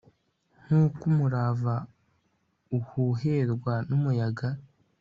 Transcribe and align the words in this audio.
nk'uko 0.63 1.01
umurama 1.11 1.75
uhuherwa 2.77 3.73
n'umuyaga 3.87 4.47